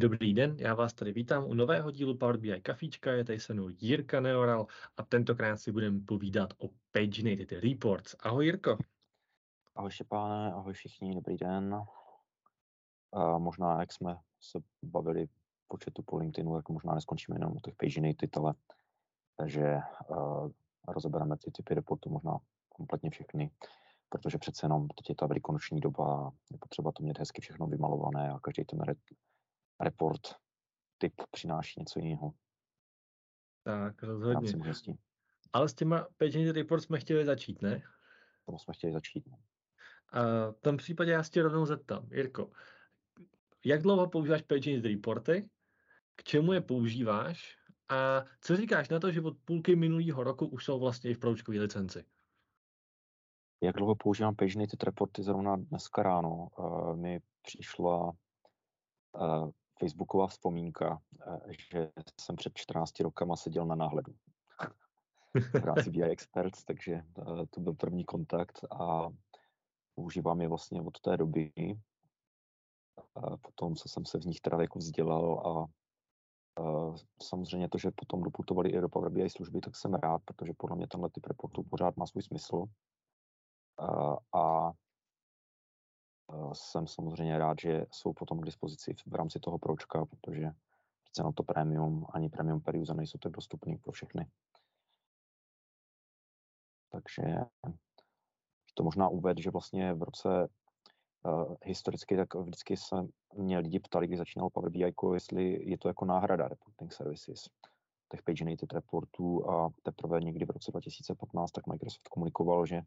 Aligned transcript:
Dobrý 0.00 0.34
den, 0.34 0.56
já 0.58 0.74
vás 0.74 0.92
tady 0.92 1.12
vítám 1.12 1.44
u 1.44 1.54
nového 1.54 1.90
dílu 1.90 2.16
Power 2.16 2.36
BI 2.36 2.60
Kafíčka, 2.60 3.12
je 3.12 3.24
tady 3.24 3.40
se 3.40 3.54
mnou 3.54 3.68
Jirka 3.68 4.20
Neoral 4.20 4.66
a 4.96 5.02
tentokrát 5.02 5.56
si 5.56 5.72
budeme 5.72 6.00
povídat 6.00 6.54
o 6.58 6.68
Paginated 6.92 7.52
Reports. 7.52 8.16
Ahoj 8.20 8.44
Jirko. 8.44 8.78
Ahoj 9.74 9.90
Štěpáne, 9.90 10.52
ahoj 10.52 10.72
všichni, 10.72 11.14
dobrý 11.14 11.36
den. 11.36 11.74
A 13.12 13.38
možná, 13.38 13.80
jak 13.80 13.92
jsme 13.92 14.16
se 14.40 14.58
bavili 14.82 15.28
početu 15.68 16.02
po 16.02 16.16
LinkedInu, 16.16 16.54
tak 16.56 16.68
možná 16.68 16.94
neskončíme 16.94 17.36
jenom 17.36 17.56
u 17.56 17.60
těch 17.60 17.74
Paginated, 17.74 18.36
ale 18.36 18.54
takže 19.36 19.76
uh, 20.08 20.50
rozebereme 20.88 21.36
ty 21.36 21.50
typy 21.50 21.74
reportů 21.74 22.10
možná 22.10 22.38
kompletně 22.68 23.10
všechny, 23.10 23.50
protože 24.08 24.38
přece 24.38 24.64
jenom 24.64 24.88
teď 24.88 25.08
je 25.08 25.14
ta 25.14 25.26
velikonoční 25.26 25.80
doba, 25.80 26.32
je 26.50 26.58
potřeba 26.58 26.92
to 26.92 27.02
mít 27.02 27.18
hezky 27.18 27.40
všechno 27.40 27.66
vymalované 27.66 28.30
a 28.30 28.38
každý 28.38 28.64
ten 28.64 28.82
report 29.80 30.20
typ 30.98 31.14
přináší 31.30 31.80
něco 31.80 31.98
jiného. 31.98 32.32
Tak, 33.62 34.02
rozhodně. 34.02 34.52
Ale 35.52 35.68
s 35.68 35.74
těma 35.74 36.06
Paginated 36.16 36.56
Reports 36.56 36.84
jsme 36.84 37.00
chtěli 37.00 37.24
začít, 37.24 37.62
ne? 37.62 37.82
To 38.46 38.58
jsme 38.58 38.74
chtěli 38.74 38.92
začít. 38.92 39.26
Ne? 39.26 39.38
A 40.12 40.50
v 40.50 40.60
tom 40.60 40.76
případě 40.76 41.10
já 41.10 41.22
si 41.22 41.30
tě 41.30 41.42
rovnou 41.42 41.66
zeptám, 41.66 42.08
Jirko, 42.12 42.50
jak 43.64 43.82
dlouho 43.82 44.08
používáš 44.08 44.42
Paginated 44.42 44.90
Reporty, 44.90 45.50
k 46.16 46.24
čemu 46.24 46.52
je 46.52 46.60
používáš 46.60 47.58
a 47.88 48.24
co 48.40 48.56
říkáš 48.56 48.88
na 48.88 49.00
to, 49.00 49.10
že 49.12 49.20
od 49.20 49.36
půlky 49.44 49.76
minulého 49.76 50.24
roku 50.24 50.46
už 50.46 50.64
jsou 50.64 50.80
vlastně 50.80 51.10
i 51.10 51.14
v 51.14 51.18
proučkové 51.18 51.58
licenci? 51.58 52.04
Jak 53.62 53.76
dlouho 53.76 53.94
používám 53.94 54.36
Paginated 54.36 54.82
Reporty? 54.82 55.22
Zrovna 55.22 55.56
dneska 55.56 56.02
ráno 56.02 56.48
uh, 56.58 56.96
mi 56.96 57.20
přišla 57.42 58.12
uh, 59.12 59.50
facebooková 59.78 60.26
vzpomínka, 60.26 61.00
uh, 61.26 61.38
že 61.70 61.92
jsem 62.20 62.36
před 62.36 62.52
14 62.54 63.00
rokama 63.00 63.36
seděl 63.36 63.66
na 63.66 63.74
náhledu 63.74 64.14
v 65.60 65.64
rámci 65.64 65.90
BI 65.90 66.02
Experts, 66.02 66.64
takže 66.64 67.02
uh, 67.18 67.46
to 67.50 67.60
byl 67.60 67.74
první 67.74 68.04
kontakt 68.04 68.64
a 68.70 69.08
používám 69.94 70.40
je 70.40 70.48
vlastně 70.48 70.82
od 70.82 71.00
té 71.00 71.16
doby. 71.16 71.52
Potom, 73.42 73.74
co 73.74 73.88
jsem 73.88 74.04
se 74.04 74.18
v 74.18 74.24
nich 74.24 74.40
teda 74.40 74.60
jako 74.60 74.78
vzdělal 74.78 75.42
a 75.46 75.66
Uh, 76.60 76.96
samozřejmě 77.22 77.68
to, 77.68 77.78
že 77.78 77.90
potom 77.90 78.22
doputovali 78.22 78.70
i 78.70 78.80
do 78.80 78.88
Power 78.88 79.12
BI 79.12 79.30
služby, 79.30 79.60
tak 79.60 79.76
jsem 79.76 79.94
rád, 79.94 80.22
protože 80.24 80.52
podle 80.56 80.76
mě 80.76 80.86
tenhle 80.86 81.10
typ 81.10 81.26
reportů 81.26 81.62
pořád 81.62 81.96
má 81.96 82.06
svůj 82.06 82.22
smysl. 82.22 82.64
A 84.34 84.72
jsem 86.52 86.86
samozřejmě 86.86 87.38
rád, 87.38 87.58
že 87.60 87.86
jsou 87.90 88.12
potom 88.12 88.40
k 88.40 88.44
dispozici 88.44 88.94
v, 89.06 89.14
rámci 89.14 89.40
toho 89.40 89.58
pročka, 89.58 90.04
protože 90.04 90.50
přece 91.04 91.22
na 91.22 91.32
to 91.32 91.42
premium, 91.42 92.06
ani 92.12 92.28
premium 92.28 92.60
per 92.60 92.76
user 92.76 92.96
nejsou 92.96 93.18
tak 93.18 93.32
dostupný 93.32 93.78
pro 93.78 93.92
všechny. 93.92 94.26
Takže 96.90 97.22
to 98.74 98.82
možná 98.82 99.08
uved, 99.08 99.38
že 99.38 99.50
vlastně 99.50 99.94
v 99.94 100.02
roce 100.02 100.48
uh, 101.22 101.54
historicky, 101.64 102.16
tak 102.16 102.34
vždycky 102.34 102.76
se 102.76 102.96
mě 103.34 103.58
lidi 103.58 103.80
ptali, 103.80 104.06
když 104.06 104.18
začínal 104.18 104.50
Power 104.50 104.70
BI, 104.70 104.92
jestli 105.14 105.70
je 105.70 105.78
to 105.78 105.88
jako 105.88 106.04
náhrada 106.04 106.48
reporting 106.48 106.92
services 106.92 107.48
těch 108.08 108.22
paginated 108.22 108.72
reportů 108.72 109.50
a 109.50 109.70
teprve 109.82 110.20
někdy 110.20 110.44
v 110.44 110.50
roce 110.50 110.70
2015 110.70 111.50
tak 111.50 111.66
Microsoft 111.66 112.08
komunikoval, 112.08 112.66
že 112.66 112.80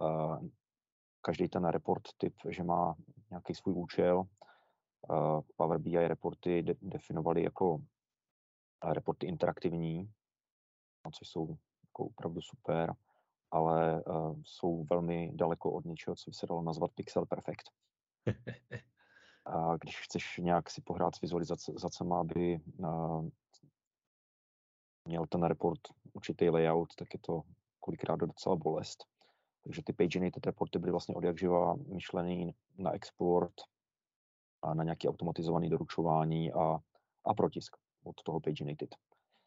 uh, 0.00 0.38
každý 1.26 1.48
ten 1.48 1.64
report 1.64 2.02
typ, 2.16 2.34
že 2.48 2.62
má 2.62 2.94
nějaký 3.30 3.54
svůj 3.54 3.74
účel. 3.74 4.18
Uh, 5.10 5.40
Power 5.56 5.78
BI 5.78 6.08
reporty 6.08 6.62
de- 6.62 6.74
definovali 6.82 7.42
jako 7.42 7.78
reporty 8.84 9.26
interaktivní, 9.26 10.12
což 11.12 11.28
jsou 11.28 11.56
jako 11.82 12.04
opravdu 12.04 12.40
super 12.40 12.94
ale 13.50 14.02
uh, 14.02 14.40
jsou 14.44 14.84
velmi 14.90 15.32
daleko 15.34 15.72
od 15.72 15.84
něčeho, 15.84 16.16
co 16.16 16.30
by 16.30 16.34
se 16.34 16.46
dalo 16.46 16.62
nazvat 16.62 16.90
pixel 16.94 17.26
perfect. 17.26 17.70
A 19.44 19.76
když 19.76 20.00
chceš 20.00 20.38
nějak 20.38 20.70
si 20.70 20.80
pohrát 20.80 21.14
s 21.14 21.20
vizualizacemi, 21.20 22.14
aby 22.14 22.60
uh, 22.78 23.28
měl 25.04 25.26
ten 25.26 25.42
report 25.42 25.80
určitý 26.12 26.50
layout, 26.50 26.94
tak 26.94 27.14
je 27.14 27.20
to 27.20 27.42
kolikrát 27.80 28.16
docela 28.16 28.56
bolest. 28.56 29.04
Takže 29.66 29.82
ty 29.82 29.92
paginated 29.92 30.46
reporty 30.46 30.78
byly 30.78 30.90
vlastně 30.92 31.14
od 31.14 31.24
jak 31.24 31.38
živa 31.38 31.74
myšlený 31.74 32.54
na 32.78 32.92
export 32.92 33.52
a 34.62 34.74
na 34.74 34.84
nějaké 34.84 35.08
automatizované 35.08 35.68
doručování 35.68 36.52
a, 36.52 36.78
a 37.24 37.34
protisk 37.34 37.76
od 38.04 38.22
toho 38.22 38.40
paginated. 38.40 38.96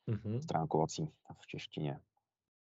Mm-hmm. 0.08 0.40
Stránkovací 0.40 1.10
v 1.42 1.48
češtině. 1.48 2.00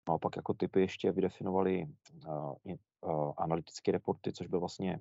Naopak 0.09 0.37
jako 0.37 0.55
typy 0.55 0.81
ještě 0.81 1.13
vydefinovali 1.13 1.87
uh, 2.27 2.55
uh, 3.01 3.33
analytické 3.37 3.93
reporty, 3.93 4.33
což 4.33 4.47
byl 4.47 4.61
vlastně 4.61 5.01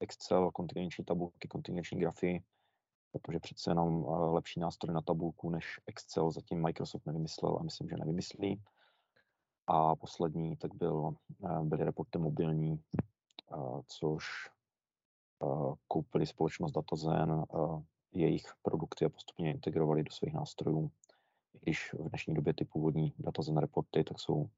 Excel, 0.00 0.50
kontingenční 0.50 1.04
tabulky, 1.04 1.48
kontingenční 1.48 2.00
grafy, 2.00 2.42
protože 3.12 3.40
přece 3.40 3.70
jenom 3.70 3.94
uh, 3.94 4.34
lepší 4.34 4.60
nástroj 4.60 4.94
na 4.94 5.02
tabulku 5.02 5.50
než 5.50 5.80
Excel 5.86 6.30
zatím 6.30 6.62
Microsoft 6.62 7.06
nevymyslel 7.06 7.56
a 7.60 7.62
myslím, 7.62 7.88
že 7.88 7.96
nevymyslí. 7.96 8.62
A 9.72 9.96
poslední 9.96 10.56
tak 10.56 10.74
byl, 10.74 11.14
uh, 11.38 11.64
byly 11.64 11.84
reporty 11.84 12.18
mobilní, 12.18 12.82
uh, 13.56 13.80
což 13.86 14.50
uh, 15.38 15.74
koupili 15.88 16.26
společnost 16.26 16.72
DataZen, 16.72 17.44
jejich 18.12 18.52
produkty 18.62 19.04
a 19.04 19.08
postupně 19.08 19.50
integrovali 19.50 20.02
do 20.02 20.10
svých 20.10 20.34
nástrojů 20.34 20.90
když 21.52 21.92
v 21.92 22.08
dnešní 22.08 22.34
době 22.34 22.54
ty 22.54 22.64
původní 22.64 23.14
datazen 23.18 23.56
reporty, 23.56 24.04
tak 24.04 24.20
jsou 24.20 24.50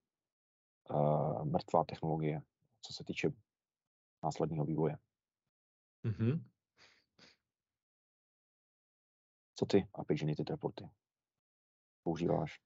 mrtvá 1.42 1.84
technologie, 1.84 2.42
co 2.82 2.92
se 2.92 3.04
týče 3.04 3.32
následního 4.22 4.64
vývoje. 4.64 4.98
Mm-hmm. 6.04 6.42
Co 9.54 9.66
ty 9.66 9.88
a 9.94 10.04
paginated 10.04 10.50
reporty 10.50 10.88
používáš? 12.02 12.60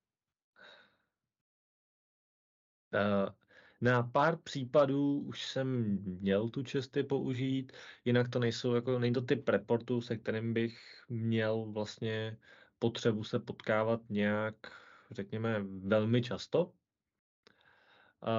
Uh, 2.96 3.28
na 3.80 4.02
pár 4.02 4.36
případů 4.36 5.20
už 5.20 5.46
jsem 5.46 5.98
měl 6.20 6.48
tu 6.48 6.62
česty 6.62 7.02
použít, 7.02 7.72
jinak 8.04 8.28
to 8.28 8.38
nejsou 8.38 8.74
jako, 8.74 8.98
není 8.98 9.14
to 9.14 9.20
typ 9.20 9.48
reportů, 9.48 10.00
se 10.00 10.16
kterým 10.16 10.54
bych 10.54 10.78
měl 11.08 11.64
vlastně 11.64 12.38
potřebu 12.78 13.24
se 13.24 13.38
potkávat 13.38 14.00
nějak, 14.08 14.54
řekněme, 15.10 15.62
velmi 15.62 16.22
často. 16.22 16.72
A 18.22 18.32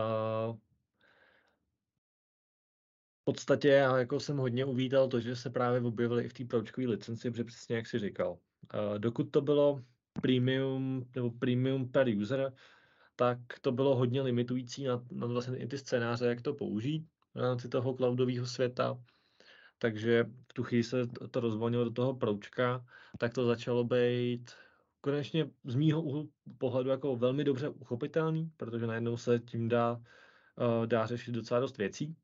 v 3.22 3.24
podstatě 3.24 3.68
já 3.68 3.98
jako 3.98 4.20
jsem 4.20 4.38
hodně 4.38 4.66
uvítal 4.66 5.08
to, 5.08 5.20
že 5.20 5.36
se 5.36 5.50
právě 5.50 5.82
objevily 5.82 6.24
i 6.24 6.30
v 6.30 6.34
té 6.34 6.46
proučkové 6.46 6.88
licenci, 6.88 7.32
protože 7.32 7.44
přesně 7.44 7.76
jak 7.76 7.88
si 7.88 8.00
říkal. 8.00 8.40
A 8.70 8.98
dokud 8.98 9.24
to 9.24 9.42
bylo 9.42 9.84
premium 10.22 11.10
nebo 11.16 11.32
premium 11.32 11.92
per 11.92 12.08
user, 12.22 12.54
tak 13.20 13.40
to 13.62 13.72
bylo 13.72 13.96
hodně 13.96 14.22
limitující 14.22 14.84
na, 14.84 15.04
na 15.12 15.28
vlastně 15.28 15.58
i 15.58 15.68
ty 15.68 15.78
scénáře, 15.78 16.26
jak 16.26 16.42
to 16.42 16.54
použít 16.54 17.08
v 17.34 17.40
rámci 17.40 17.70
toho 17.70 17.94
cloudového 17.94 18.46
světa. 18.46 18.98
Takže 19.78 20.24
v 20.50 20.54
tu 20.54 20.64
chvíli 20.64 20.84
se 20.84 21.08
to, 21.32 21.40
rozvolnilo 21.40 21.84
do 21.84 21.92
toho 21.92 22.16
proučka, 22.16 22.86
tak 23.18 23.34
to 23.34 23.46
začalo 23.46 23.84
být 23.84 24.52
konečně 25.02 25.50
z 25.66 25.76
mýho 25.76 26.02
úhlu 26.02 26.30
pohledu 26.58 26.90
jako 26.90 27.16
velmi 27.16 27.44
dobře 27.44 27.70
uchopitelný, 27.70 28.52
protože 28.58 28.88
najednou 28.88 29.18
se 29.18 29.40
tím 29.40 29.70
dá, 29.70 29.94
uh, 29.94 30.86
dá 30.86 31.06
řešit 31.06 31.32
docela 31.32 31.60
dost 31.60 31.78
věcí. 31.78 32.16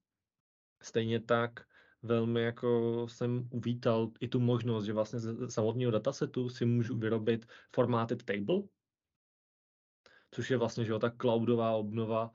Stejně 0.82 1.20
tak 1.20 1.66
velmi 2.04 2.42
jako 2.42 3.06
jsem 3.10 3.48
uvítal 3.52 4.12
i 4.20 4.28
tu 4.28 4.40
možnost, 4.40 4.86
že 4.86 4.94
vlastně 4.94 5.20
z 5.20 5.50
samotného 5.50 5.92
datasetu 5.92 6.50
si 6.50 6.66
můžu 6.66 6.98
vyrobit 6.98 7.46
formatted 7.76 8.24
table, 8.24 8.62
což 10.34 10.52
je 10.52 10.58
vlastně 10.58 10.86
že 10.86 10.92
jo, 10.92 11.00
ta 11.00 11.10
cloudová 11.10 11.72
obnova 11.72 12.32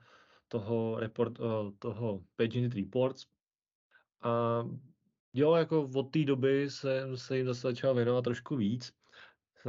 toho, 0.47 0.99
report, 0.99 1.39
uh, 1.39 1.71
toho 1.79 2.23
Paginate 2.35 2.75
Reports. 2.75 3.25
A 4.21 4.63
jo, 5.33 5.55
jako 5.55 5.89
od 5.95 6.03
té 6.11 6.23
doby 6.23 6.69
se, 6.69 7.17
se 7.17 7.37
jim 7.37 7.45
zase 7.45 7.61
začal 7.61 7.95
věnovat 7.95 8.21
trošku 8.21 8.55
víc. 8.55 8.93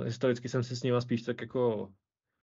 Historicky 0.05 0.49
jsem 0.49 0.63
si 0.63 0.77
s 0.77 0.83
nimi 0.83 1.01
spíš 1.01 1.23
tak 1.23 1.41
jako 1.41 1.93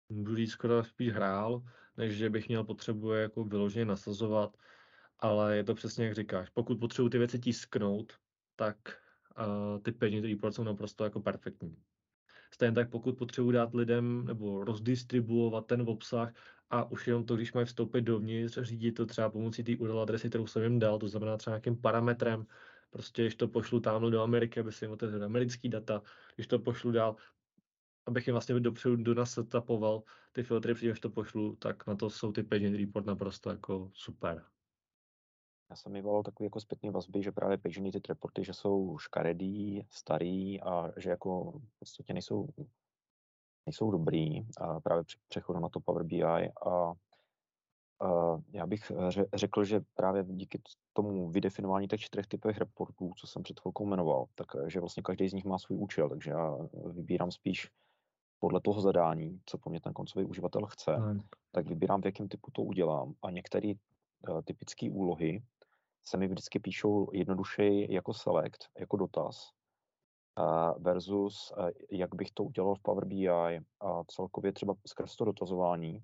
můžu 0.10 0.36
říct 0.36 0.52
skoro 0.52 0.84
spíš 0.84 1.14
hrál, 1.14 1.64
než 1.98 2.18
že 2.18 2.30
bych 2.30 2.48
měl 2.48 2.64
potřebu 2.64 3.12
jako 3.12 3.44
vyloženě 3.44 3.86
nasazovat, 3.86 4.58
ale 5.20 5.58
je 5.58 5.64
to 5.64 5.76
přesně 5.76 6.06
jak 6.06 6.16
říkáš. 6.16 6.50
Pokud 6.50 6.80
potřebuji 6.80 7.10
ty 7.10 7.18
věci 7.18 7.40
tisknout, 7.40 8.14
tak 8.56 8.78
uh, 9.40 9.82
ty 9.82 9.92
peníze 9.92 10.28
report 10.28 10.56
jsou 10.56 10.64
naprosto 10.64 11.04
jako 11.04 11.20
perfektní. 11.20 11.78
Stejně 12.54 12.76
tak 12.76 12.90
pokud 12.90 13.18
potřebuji 13.18 13.52
dát 13.52 13.74
lidem 13.74 14.26
nebo 14.26 14.64
rozdistribuovat 14.64 15.66
ten 15.66 15.82
obsah 15.82 16.34
a 16.70 16.92
už 16.92 17.08
jenom 17.08 17.26
to, 17.26 17.36
když 17.36 17.54
mají 17.54 17.66
vstoupit 17.66 18.02
dovnitř, 18.02 18.60
řídit 18.62 18.92
to 18.92 19.06
třeba 19.06 19.30
pomocí 19.30 19.64
té 19.64 19.78
URL 19.78 20.02
adresy, 20.02 20.30
kterou 20.30 20.48
jsem 20.48 20.64
jim 20.64 20.80
dal, 20.80 21.00
to 21.00 21.08
znamená 21.08 21.38
třeba 21.38 21.56
nějakým 21.56 21.82
parametrem, 21.82 22.46
Prostě, 22.90 23.22
když 23.22 23.36
to 23.36 23.48
pošlu 23.48 23.80
tamhle 23.80 24.12
do 24.12 24.22
Ameriky, 24.22 24.60
aby 24.60 24.72
se 24.72 24.86
jim 24.86 24.92
otevřel 24.92 25.24
americký 25.24 25.70
data, 25.70 26.02
když 26.36 26.48
to 26.48 26.60
pošlu 26.60 26.92
dál, 26.92 27.16
abych 28.06 28.28
jim 28.28 28.34
vlastně 28.34 28.60
dopředu 28.60 28.96
do 28.96 29.14
nás 29.14 29.32
setapoval 29.32 30.04
ty 30.32 30.44
filtry, 30.44 30.74
předtím, 30.74 30.96
to 30.96 31.10
pošlu, 31.10 31.56
tak 31.56 31.88
na 31.88 31.96
to 31.96 32.10
jsou 32.10 32.32
ty 32.32 32.44
Pagent 32.44 32.76
Report 32.76 33.06
naprosto 33.06 33.50
jako 33.50 33.92
super. 33.94 34.46
Já 35.70 35.76
jsem 35.76 35.92
mi 35.92 36.02
volal 36.02 36.24
takový 36.24 36.46
jako 36.46 36.60
zpětný 36.60 36.90
vazby, 36.90 37.24
že 37.24 37.32
právě 37.32 37.58
Pagent 37.58 37.94
ty 37.94 38.00
reporty, 38.10 38.44
že 38.44 38.54
jsou 38.54 38.98
škaredý, 38.98 39.88
starý 39.90 40.62
a 40.62 40.92
že 40.98 41.10
jako 41.10 41.52
v 41.52 41.80
podstatě 41.80 42.14
nejsou, 42.14 42.48
nejsou 43.66 43.92
dobrý 43.92 44.48
a 44.58 44.80
právě 44.80 45.04
při 45.04 45.18
přechodu 45.28 45.60
na 45.60 45.70
to 45.70 45.80
Power 45.80 46.04
BI 46.04 46.24
a 46.24 46.94
Uh, 48.04 48.42
já 48.52 48.68
bych 48.68 48.92
řekl, 49.34 49.64
že 49.64 49.82
právě 49.94 50.24
díky 50.24 50.62
tomu 50.94 51.30
vydefinování 51.30 51.88
těch 51.88 52.00
čtyřech 52.00 52.28
typech 52.28 52.58
reportů, 52.58 53.14
co 53.18 53.28
jsem 53.28 53.44
před 53.44 53.60
chvilkou 53.60 53.86
jmenoval, 53.86 54.26
takže 54.36 54.80
vlastně 54.80 55.04
každý 55.04 55.30
z 55.30 55.34
nich 55.34 55.46
má 55.46 55.60
svůj 55.60 55.78
účel, 55.78 56.10
takže 56.10 56.32
já 56.32 56.58
vybírám 56.86 57.32
spíš 57.32 57.72
podle 58.40 58.62
toho 58.62 58.82
zadání, 58.82 59.42
co 59.46 59.58
po 59.58 59.70
mně 59.70 59.82
ten 59.82 59.94
koncový 59.94 60.26
uživatel 60.26 60.66
chce, 60.66 60.96
hmm. 60.96 61.22
tak 61.52 61.68
vybírám, 61.68 62.02
v 62.02 62.06
jakém 62.06 62.28
typu 62.28 62.52
to 62.52 62.62
udělám. 62.62 63.14
A 63.22 63.32
některé 63.32 63.74
uh, 64.30 64.42
typické 64.42 64.90
úlohy 64.92 65.44
se 66.04 66.18
mi 66.18 66.28
vždycky 66.28 66.60
píšou 66.60 67.10
jednodušeji 67.14 67.94
jako 67.94 68.14
select, 68.14 68.60
jako 68.80 68.98
dotaz, 68.98 69.52
versus 70.78 71.54
uh, 71.58 71.70
jak 71.92 72.16
bych 72.16 72.32
to 72.32 72.44
udělal 72.44 72.76
v 72.76 72.80
Power 72.80 73.06
BI 73.06 73.30
a 73.80 74.04
celkově 74.08 74.54
třeba 74.54 74.74
skrz 74.88 75.16
to 75.16 75.26
dotazování, 75.26 76.04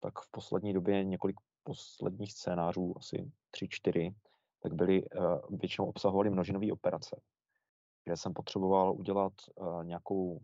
tak 0.00 0.18
v 0.18 0.30
poslední 0.30 0.72
době 0.72 1.04
několik 1.04 1.36
posledních 1.62 2.32
scénářů, 2.32 2.94
asi 2.96 3.32
tři, 3.50 3.68
čtyři, 3.68 4.14
tak 4.62 4.74
byly, 4.74 5.08
uh, 5.08 5.38
většinou 5.50 5.88
obsahovaly 5.88 6.30
množinové 6.30 6.72
operace, 6.72 7.20
kde 8.04 8.16
jsem 8.16 8.34
potřeboval 8.34 8.92
udělat 8.92 9.32
uh, 9.54 9.84
nějakou 9.84 10.40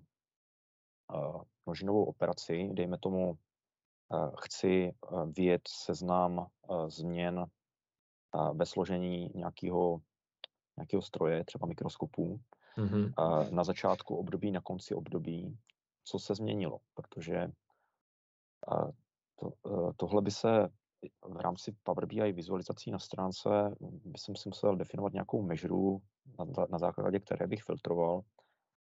množinovou 1.67 2.05
operaci, 2.05 2.71
dejme 2.73 2.99
tomu, 2.99 3.39
chci 4.39 4.93
vyjet 5.37 5.63
seznam 5.69 6.47
změn 6.87 7.47
ve 8.55 8.67
složení 8.67 9.31
nějakého, 9.35 10.01
nějakého 10.77 11.03
stroje, 11.03 11.45
třeba 11.45 11.67
mikroskopů, 11.67 12.41
mm-hmm. 12.79 13.13
na 13.51 13.65
začátku 13.65 14.17
období, 14.17 14.51
na 14.51 14.61
konci 14.61 14.95
období, 14.95 15.59
co 16.05 16.19
se 16.19 16.35
změnilo, 16.35 16.79
protože 16.95 17.49
to, 19.41 19.53
eh, 19.67 19.93
tohle 19.97 20.23
by 20.23 20.31
se 20.31 20.69
v 21.29 21.37
rámci 21.37 21.77
Power 21.83 22.07
BI 22.07 22.33
vizualizací 22.33 22.91
na 22.91 22.99
stránce, 22.99 23.75
by 23.81 24.19
jsem 24.19 24.37
si 24.37 24.49
musel 24.49 24.77
definovat 24.77 25.13
nějakou 25.13 25.43
mežru, 25.43 26.03
na, 26.39 26.67
na 26.71 26.79
základě 26.79 27.21
které 27.21 27.47
bych 27.47 27.63
filtroval. 27.63 28.21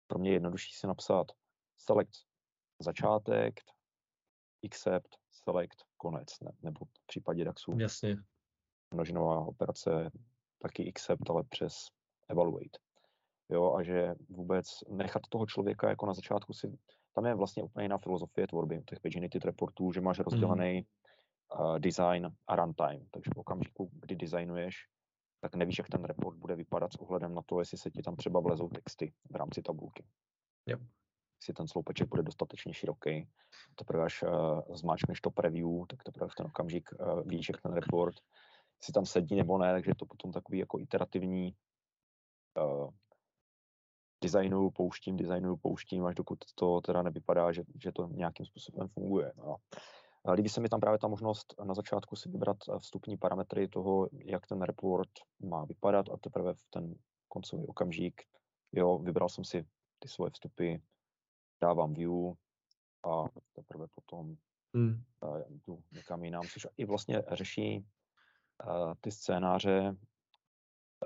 Pro 0.06 0.18
mě 0.18 0.30
je 0.30 0.34
jednodušší 0.34 0.74
si 0.74 0.86
napsat 0.86 1.26
select 1.76 2.26
začátek, 2.78 3.60
accept, 4.64 5.16
select, 5.30 5.76
konec, 5.96 6.40
ne, 6.40 6.52
nebo 6.62 6.84
v 6.84 7.06
případě 7.06 7.44
DAXu 7.44 7.78
Jasně. 7.78 8.16
Množinová 8.90 9.46
operace 9.46 10.10
taky 10.58 10.88
accept, 10.88 11.30
ale 11.30 11.44
přes 11.44 11.88
evaluate. 12.28 12.78
Jo, 13.48 13.74
a 13.74 13.82
že 13.82 14.14
vůbec 14.28 14.66
nechat 14.88 15.22
toho 15.28 15.46
člověka 15.46 15.88
jako 15.88 16.06
na 16.06 16.14
začátku 16.14 16.52
si 16.52 16.78
tam 17.16 17.26
je 17.26 17.34
vlastně 17.34 17.62
úplně 17.62 17.84
jiná 17.84 17.98
filozofie 17.98 18.46
tvorby 18.46 18.82
těch 18.86 19.00
paginity 19.00 19.38
reportů, 19.38 19.92
že 19.92 20.00
máš 20.00 20.18
rozdělený 20.18 20.80
mm. 20.80 21.60
uh, 21.60 21.78
design 21.78 22.30
a 22.46 22.56
runtime. 22.56 23.06
Takže 23.10 23.30
v 23.34 23.38
okamžiku, 23.38 23.90
kdy 23.92 24.16
designuješ, 24.16 24.76
tak 25.40 25.54
nevíš, 25.54 25.78
jak 25.78 25.88
ten 25.88 26.04
report 26.04 26.36
bude 26.36 26.56
vypadat 26.56 26.92
s 26.92 26.96
ohledem 26.96 27.34
na 27.34 27.42
to, 27.46 27.60
jestli 27.60 27.78
se 27.78 27.90
ti 27.90 28.02
tam 28.02 28.16
třeba 28.16 28.40
vlezou 28.40 28.68
texty 28.68 29.12
v 29.30 29.36
rámci 29.36 29.62
tabulky. 29.62 30.04
Yep. 30.66 30.80
Jestli 31.40 31.54
ten 31.54 31.68
sloupeček 31.68 32.08
bude 32.08 32.22
dostatečně 32.22 32.74
široký. 32.74 33.28
Teprve 33.74 34.04
až 34.04 34.22
uh, 34.22 34.60
zmáčkneš 34.74 35.20
to 35.20 35.30
preview, 35.30 35.86
tak 35.88 36.02
teprve 36.02 36.28
v 36.28 36.34
ten 36.34 36.46
okamžik 36.46 36.90
uh, 36.92 37.22
víš, 37.22 37.48
jak 37.48 37.62
ten 37.62 37.72
report 37.72 38.16
si 38.82 38.92
tam 38.92 39.06
sedí 39.06 39.36
nebo 39.36 39.58
ne, 39.58 39.72
takže 39.72 39.90
je 39.90 39.94
to 39.94 40.06
potom 40.06 40.32
takový 40.32 40.58
jako 40.58 40.78
iterativní 40.78 41.54
uh, 42.56 42.90
designuju, 44.22 44.70
pouštím, 44.70 45.16
designuju, 45.16 45.56
pouštím, 45.56 46.06
až 46.06 46.14
dokud 46.14 46.38
to 46.54 46.80
teda 46.80 47.02
nevypadá, 47.02 47.52
že, 47.52 47.62
že 47.82 47.92
to 47.92 48.08
nějakým 48.08 48.46
způsobem 48.46 48.88
funguje. 48.88 49.32
No. 49.36 49.56
Líbí 50.32 50.48
se 50.48 50.60
mi 50.60 50.68
tam 50.68 50.80
právě 50.80 50.98
ta 50.98 51.08
možnost 51.08 51.54
na 51.64 51.74
začátku 51.74 52.16
si 52.16 52.28
vybrat 52.28 52.56
eh, 52.68 52.78
vstupní 52.78 53.16
parametry 53.16 53.68
toho, 53.68 54.08
jak 54.12 54.46
ten 54.46 54.62
report 54.62 55.10
má 55.40 55.64
vypadat 55.64 56.06
a 56.08 56.16
teprve 56.16 56.54
v 56.54 56.62
ten 56.70 56.94
koncový 57.28 57.66
okamžik, 57.66 58.22
jo, 58.72 58.98
vybral 58.98 59.28
jsem 59.28 59.44
si 59.44 59.66
ty 59.98 60.08
svoje 60.08 60.30
vstupy, 60.30 60.74
dávám 61.60 61.94
view 61.94 62.32
a 63.04 63.24
teprve 63.52 63.86
potom 63.94 64.36
hmm. 64.74 65.02
uh, 65.20 65.40
jdu 65.48 65.82
někam 65.92 66.24
jinam, 66.24 66.42
což 66.52 66.66
i 66.76 66.84
vlastně 66.84 67.22
řeší 67.32 67.86
ty 69.00 69.10
scénáře, 69.10 69.96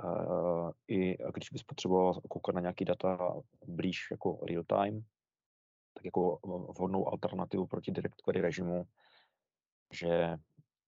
Uh, 0.05 0.71
I 0.89 1.17
když 1.35 1.51
bys 1.51 1.63
potřeboval 1.63 2.15
koukat 2.15 2.55
na 2.55 2.61
nějaký 2.61 2.85
data 2.85 3.35
blíž 3.67 4.09
jako 4.11 4.39
real 4.49 4.65
time, 4.65 5.05
tak 5.95 6.05
jako 6.05 6.39
vhodnou 6.79 7.09
alternativu 7.09 7.67
proti 7.67 7.93
direct 7.93 8.21
query 8.21 8.41
režimu, 8.41 8.87
že 9.93 10.37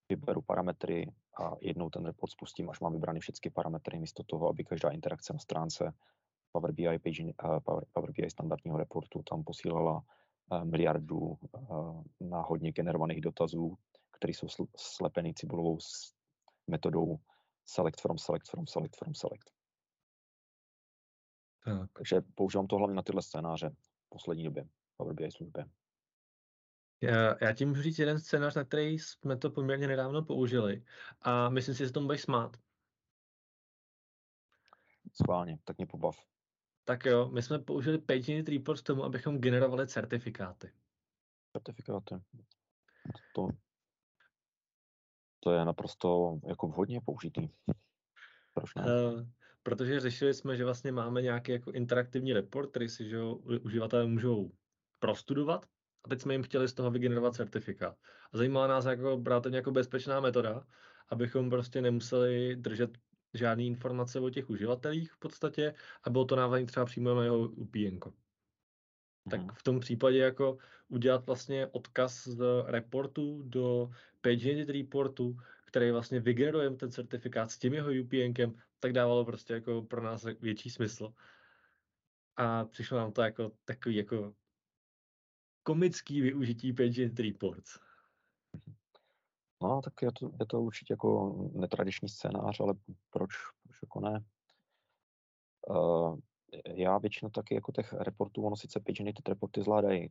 vyberu 0.09 0.43
parametry 0.43 1.13
a 1.43 1.53
jednou 1.61 1.91
ten 1.91 2.07
report 2.07 2.33
spustím, 2.33 2.71
až 2.71 2.81
mám 2.81 2.93
vybrané 2.93 3.21
všechny 3.21 3.51
parametry, 3.51 3.99
místo 3.99 4.23
toho, 4.23 4.49
aby 4.49 4.65
každá 4.65 4.91
interakce 4.91 5.33
na 5.33 5.39
stránce 5.39 5.93
Power 6.53 6.73
BI, 6.73 6.99
page, 6.99 7.25
uh, 7.25 7.61
Power, 7.93 8.13
BI 8.13 8.31
standardního 8.31 8.77
reportu 8.77 9.23
tam 9.23 9.45
posílala 9.45 10.05
miliardu 10.65 11.19
uh, 11.19 12.03
na 12.21 12.41
hodně 12.41 12.73
generovaných 12.73 13.21
dotazů, 13.21 13.77
které 14.13 14.33
jsou 14.33 14.47
slepený 14.77 15.35
cibulovou 15.35 15.79
metodou 16.67 17.21
select 17.65 18.01
from, 18.01 18.19
select 18.19 18.51
from, 18.51 18.67
select 18.67 18.97
from, 18.97 19.15
select. 19.15 19.51
Tak. 21.65 21.91
Takže 21.93 22.21
používám 22.35 22.67
to 22.67 22.77
hlavně 22.77 22.97
na 22.97 23.03
tyhle 23.03 23.23
scénáře 23.23 23.71
v 23.71 24.09
poslední 24.09 24.45
době 24.45 24.69
Power 24.97 25.15
BI 25.15 25.31
službě. 25.31 25.65
Já, 27.01 27.45
já 27.45 27.53
ti 27.53 27.65
můžu 27.65 27.83
říct 27.83 27.99
jeden 27.99 28.21
scénář, 28.21 28.55
na 28.55 28.65
který 28.65 28.99
jsme 28.99 29.37
to 29.37 29.51
poměrně 29.51 29.89
nedávno 29.89 30.23
použili 30.25 30.85
a 31.21 31.49
myslím 31.49 31.75
si, 31.75 31.79
že 31.79 31.87
se 31.87 31.93
tomu 31.93 32.07
budeš 32.07 32.23
smát. 32.23 32.57
Schválně, 35.23 35.59
tak 35.65 35.79
mě 35.79 35.87
pobav. 35.87 36.17
Tak 36.85 37.05
jo, 37.05 37.29
my 37.29 37.43
jsme 37.43 37.59
použili 37.59 37.99
PageUnit 37.99 38.49
Report 38.49 38.81
k 38.81 38.85
tomu, 38.85 39.05
abychom 39.05 39.39
generovali 39.39 39.87
certifikáty. 39.87 40.73
Certifikáty. 41.53 42.15
To, 43.35 43.49
to 45.45 45.53
je 45.53 45.65
naprosto 45.65 46.39
jako 46.47 46.69
vhodně 46.69 47.01
použitý. 47.05 47.49
Proč 48.55 48.75
ne? 48.75 48.83
Uh, 48.83 49.21
protože 49.63 50.01
řešili 50.01 50.35
jsme, 50.35 50.57
že 50.57 50.65
vlastně 50.65 50.93
máme 50.93 51.23
nějaký 51.23 51.53
jako 51.53 51.73
interaktivní 51.73 52.33
report, 52.33 52.71
který 52.71 52.89
si 52.89 53.09
že 53.09 53.23
uživatelé 53.63 54.07
můžou 54.07 54.51
prostudovat 54.99 55.67
a 56.05 56.09
teď 56.09 56.21
jsme 56.21 56.35
jim 56.35 56.43
chtěli 56.43 56.69
z 56.69 56.75
toho 56.75 56.91
vygenerovat 56.91 57.35
certifikát. 57.35 57.97
A 58.33 58.37
zajímala 58.37 58.67
nás 58.67 58.85
jako 58.85 59.17
brát 59.17 59.47
jako 59.47 59.71
bezpečná 59.71 60.21
metoda, 60.21 60.67
abychom 61.09 61.51
prostě 61.51 61.83
nemuseli 61.83 62.57
držet 62.57 62.99
žádné 63.35 63.65
informace 63.65 64.21
o 64.21 64.31
těch 64.31 64.51
uživatelích 64.51 65.13
v 65.13 65.19
podstatě 65.19 65.75
a 66.05 66.11
bylo 66.11 66.25
to 66.25 66.37
návazení 66.37 66.67
třeba 66.67 66.87
přímo 66.87 67.15
na 67.15 67.25
jeho 67.25 67.39
UPN 67.39 67.99
tak 69.31 69.41
mhm. 69.41 69.51
v 69.55 69.63
tom 69.63 69.81
případě 69.81 70.19
jako 70.19 70.59
udělat 70.89 71.27
vlastně 71.27 71.67
odkaz 71.67 72.25
z 72.25 72.45
reportu 72.67 73.43
do 73.43 73.91
PageUnit 74.21 74.69
reportu, 74.69 75.37
který 75.65 75.91
vlastně 75.91 76.21
vygeneruje 76.21 76.71
ten 76.71 76.91
certifikát 76.91 77.51
s 77.51 77.59
tím 77.59 77.75
jeho 77.75 77.91
UPNkem, 78.03 78.55
tak 78.81 78.93
dávalo 78.93 79.25
prostě 79.25 79.55
jako 79.55 79.83
pro 79.83 80.03
nás 80.03 80.27
větší 80.41 80.71
smysl. 80.71 81.15
A 82.37 82.65
přišlo 82.65 82.99
nám 82.99 83.13
to 83.13 83.23
jako 83.23 83.53
takový 83.65 83.97
jako 83.97 84.35
komický 85.63 86.21
využití 86.21 86.73
PageUnit 86.73 87.21
reports. 87.21 87.79
No, 89.63 89.81
tak 89.85 90.03
je 90.03 90.13
to, 90.13 90.31
je 90.41 90.47
to 90.47 90.63
určitě 90.63 90.93
jako 90.93 91.35
netradiční 91.53 92.09
scénář, 92.09 92.61
ale 92.61 92.75
proč, 93.11 93.31
proč 93.63 93.77
jako 93.83 94.01
ne? 94.01 94.25
Uh, 95.69 96.19
já 96.67 96.99
většinou 96.99 97.31
taky 97.31 97.55
jako 97.55 97.73
těch 97.73 97.93
reportů, 97.93 98.47
ono 98.47 98.57
sice 98.57 98.81
PageUnit 98.81 99.29
reporty 99.29 99.63
zvládají 99.63 100.11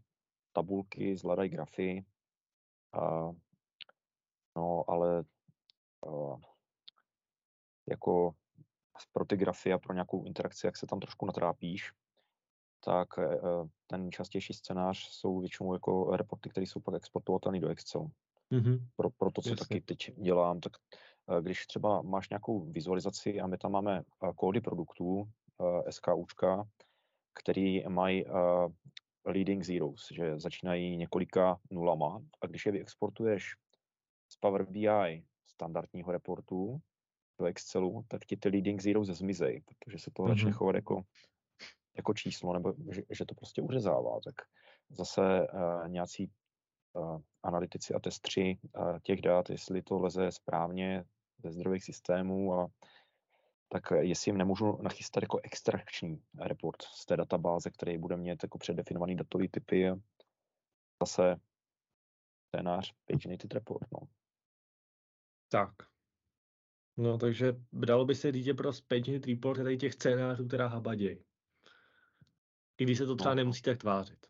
tabulky, 0.54 1.18
zvládají 1.18 1.50
grafy, 1.50 2.06
a, 2.94 3.32
no 4.56 4.84
ale 4.88 5.24
a, 6.08 6.36
jako 7.90 8.36
pro 9.12 9.26
ty 9.26 9.38
grafy 9.38 9.74
a 9.74 9.80
pro 9.80 9.94
nějakou 9.94 10.26
interakci, 10.26 10.66
jak 10.66 10.78
se 10.78 10.88
tam 10.88 11.00
trošku 11.00 11.26
natrápíš, 11.26 11.92
tak 12.84 13.20
e, 13.20 13.40
ten 13.88 14.12
častější 14.12 14.54
scénář 14.54 14.98
jsou 14.98 15.40
většinou 15.40 15.74
jako 15.74 16.16
reporty, 16.18 16.50
které 16.50 16.68
jsou 16.68 16.80
pak 16.80 16.96
exportovatelné 16.96 17.60
do 17.60 17.70
Excel. 17.70 18.08
Mm-hmm. 18.52 18.80
Pro, 18.96 19.10
pro 19.10 19.32
to, 19.32 19.42
co 19.42 19.50
Jasně. 19.50 19.66
taky 19.66 19.82
teď 19.82 20.12
dělám, 20.18 20.60
tak 20.60 20.74
Když 21.42 21.68
třeba 21.68 22.02
máš 22.02 22.30
nějakou 22.30 22.60
vizualizaci 22.60 23.42
a 23.42 23.48
my 23.48 23.58
tam 23.58 23.72
máme 23.72 24.04
kódy 24.36 24.62
produktů, 24.62 25.30
SKUčka, 25.90 26.64
který 27.34 27.84
mají 27.88 28.26
leading 29.26 29.64
zeros, 29.64 30.08
že 30.12 30.40
začínají 30.40 30.98
několika 30.98 31.60
nulama 31.72 32.22
a 32.42 32.48
když 32.48 32.66
je 32.66 32.72
vyexportuješ 32.72 33.56
z 34.32 34.36
Power 34.36 34.66
BI 34.66 35.24
standardního 35.46 36.12
reportu 36.12 36.82
do 37.40 37.46
Excelu, 37.46 38.06
tak 38.08 38.26
ti 38.26 38.38
ty 38.38 38.50
leading 38.50 38.82
zeros 38.82 39.08
zmizejí, 39.08 39.62
protože 39.62 39.98
se 39.98 40.12
to 40.14 40.24
mm-hmm. 40.24 40.30
začne 40.30 40.52
chovat 40.52 40.76
jako, 40.76 41.02
jako 41.98 42.14
číslo, 42.14 42.54
nebo 42.54 42.74
že, 42.92 43.02
že 43.10 43.26
to 43.26 43.36
prostě 43.36 43.62
uřezává. 43.62 44.20
Tak 44.26 44.36
zase 44.90 45.48
uh, 45.54 45.88
nějací 45.88 46.32
uh, 46.94 47.22
analytici 47.44 47.94
a 47.94 48.00
testři 48.00 48.58
uh, 48.78 49.00
těch 49.04 49.22
dat, 49.22 49.50
jestli 49.50 49.82
to 49.82 50.00
leze 50.00 50.32
správně 50.32 51.04
ze 51.44 51.52
zdrojových 51.52 51.84
systémů 51.84 52.54
a 52.54 52.68
tak 53.72 53.84
jestli 54.00 54.30
jim 54.30 54.38
nemůžu 54.38 54.78
nachystat 54.82 55.24
jako 55.24 55.40
extrakční 55.44 56.24
report 56.40 56.82
z 56.82 57.06
té 57.06 57.18
databáze, 57.18 57.70
který 57.70 57.98
bude 57.98 58.18
mít 58.18 58.44
jako 58.44 58.58
předdefinovaný 58.58 59.16
datový 59.16 59.50
typy 59.50 59.92
zase 61.02 61.36
scénář 62.48 62.94
PageNated 63.06 63.54
report. 63.54 63.88
No. 63.92 64.08
Tak. 65.50 65.70
No, 66.98 67.18
takže 67.18 67.54
dalo 67.74 68.06
by 68.06 68.16
se 68.16 68.32
říct, 68.32 68.56
pro 68.58 68.72
PageNated 68.88 69.28
report 69.28 69.58
je 69.58 69.64
tady 69.64 69.78
těch 69.78 69.94
scénářů, 69.94 70.48
která 70.48 70.68
habadějí. 70.68 71.24
I 72.78 72.84
když 72.84 72.98
se 72.98 73.06
to 73.06 73.16
třeba 73.16 73.34
no. 73.34 73.36
nemusí 73.36 73.62
tak 73.62 73.78
tvářit 73.78 74.28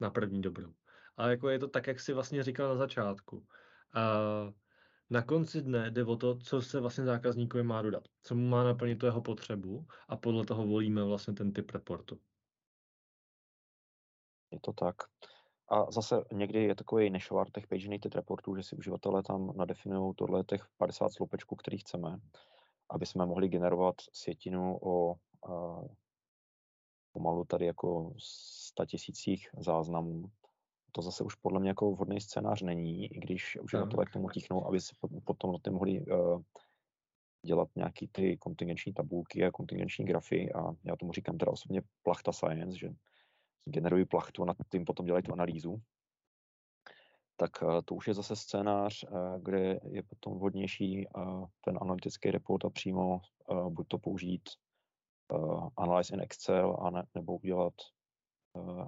na 0.00 0.10
první 0.10 0.40
dobrou. 0.40 0.74
Ale 1.16 1.30
jako 1.30 1.48
je 1.48 1.58
to 1.58 1.68
tak, 1.68 1.86
jak 1.86 2.00
si 2.00 2.12
vlastně 2.12 2.42
říkal 2.42 2.68
na 2.68 2.76
začátku. 2.76 3.36
Uh, 3.36 4.52
na 5.10 5.22
konci 5.22 5.62
dne 5.62 5.90
jde 5.90 6.04
o 6.04 6.16
to, 6.16 6.38
co 6.38 6.62
se 6.62 6.80
vlastně 6.80 7.04
zákazníkovi 7.04 7.62
má 7.62 7.82
dodat, 7.82 8.04
co 8.22 8.34
mu 8.34 8.48
má 8.48 8.64
naplnit 8.64 8.98
tu 8.98 9.06
jeho 9.06 9.22
potřebu 9.22 9.86
a 10.08 10.16
podle 10.16 10.44
toho 10.44 10.66
volíme 10.66 11.04
vlastně 11.04 11.34
ten 11.34 11.52
typ 11.52 11.70
reportu. 11.70 12.18
Je 14.50 14.60
to 14.60 14.72
tak. 14.72 14.96
A 15.70 15.90
zase 15.90 16.24
někdy 16.32 16.64
je 16.64 16.74
takový 16.74 17.10
nešvar 17.10 17.50
těch 17.50 17.66
PageNated 17.66 18.14
reportů, 18.14 18.56
že 18.56 18.62
si 18.62 18.76
uživatelé 18.76 19.22
tam 19.22 19.52
nadefinují 19.56 20.14
tohle 20.14 20.44
těch 20.44 20.66
50 20.76 21.12
sloupečků, 21.12 21.56
který 21.56 21.78
chceme, 21.78 22.18
aby 22.90 23.06
jsme 23.06 23.26
mohli 23.26 23.48
generovat 23.48 23.94
sjetinu 24.12 24.78
o 24.82 25.14
a, 25.14 25.80
pomalu 27.12 27.44
tady 27.44 27.66
jako 27.66 28.14
100 28.18 28.86
tisících 28.86 29.48
záznamů 29.58 30.24
to 30.92 31.02
zase 31.02 31.24
už 31.24 31.34
podle 31.34 31.60
mě 31.60 31.70
jako 31.70 31.92
vhodný 31.92 32.20
scénář 32.20 32.62
není, 32.62 33.06
i 33.06 33.20
když 33.20 33.58
uživatelé 33.62 34.06
k 34.06 34.10
tomu 34.12 34.28
tichnou, 34.28 34.66
aby 34.66 34.80
si 34.80 34.94
potom 35.24 35.52
na 35.52 35.72
mohli 35.72 36.00
uh, 36.00 36.42
dělat 37.46 37.68
nějaký 37.76 38.08
ty 38.08 38.36
kontingenční 38.36 38.92
tabulky 38.92 39.44
a 39.44 39.50
kontingenční 39.50 40.04
grafy 40.04 40.52
a 40.52 40.72
já 40.84 40.96
tomu 40.96 41.12
říkám 41.12 41.38
teda 41.38 41.52
osobně 41.52 41.82
plachta 42.02 42.32
science, 42.32 42.78
že 42.78 42.90
generují 43.64 44.04
plachtu 44.04 44.42
a 44.42 44.46
nad 44.46 44.56
tím 44.72 44.84
potom 44.84 45.06
dělají 45.06 45.22
tu 45.22 45.32
analýzu. 45.32 45.82
Tak 47.36 47.62
uh, 47.62 47.80
to 47.84 47.94
už 47.94 48.08
je 48.08 48.14
zase 48.14 48.36
scénář, 48.36 49.04
uh, 49.04 49.42
kde 49.42 49.80
je 49.90 50.02
potom 50.02 50.38
vhodnější 50.38 51.06
uh, 51.06 51.46
ten 51.64 51.78
analytický 51.80 52.30
report 52.30 52.64
a 52.64 52.70
přímo 52.70 53.20
uh, 53.50 53.70
buď 53.70 53.88
to 53.88 53.98
použít 53.98 54.48
uh, 55.32 55.68
Analyze 55.76 56.14
in 56.14 56.20
Excel 56.20 56.76
a 56.80 56.90
ne, 56.90 57.06
nebo 57.14 57.36
udělat 57.36 57.74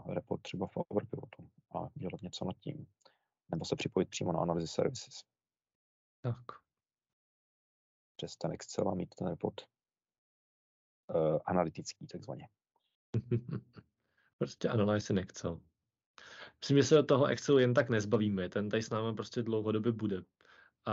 report 0.07 0.43
třeba 0.43 0.67
v 0.67 0.77
Overpivotu 0.77 1.50
a 1.77 1.89
dělat 1.95 2.23
něco 2.23 2.45
nad 2.45 2.57
tím. 2.61 2.87
Nebo 3.50 3.65
se 3.65 3.77
připojit 3.77 4.09
přímo 4.09 4.33
na 4.33 4.41
analýzy 4.41 4.69
services. 4.69 5.15
Tak. 6.23 6.45
Přes 8.17 8.37
ten 8.37 8.53
Excel 8.53 8.89
a 8.89 8.95
mít 8.95 9.15
ten 9.15 9.29
report 9.29 9.61
uh, 11.15 11.39
analytický 11.47 12.07
takzvaně. 12.07 12.49
prostě 14.39 14.69
analýzy 14.69 15.21
Excel. 15.21 15.61
Myslím, 16.61 16.77
že 16.77 16.85
se 16.85 16.95
do 16.95 17.03
toho 17.03 17.27
Excelu 17.27 17.59
jen 17.59 17.75
tak 17.75 17.89
nezbavíme, 17.89 18.49
ten 18.49 18.69
tady 18.69 18.83
s 18.83 18.91
námi 18.91 19.17
prostě 19.17 19.43
dlouhodobě 19.43 19.93
bude. 19.93 20.23
A 20.87 20.93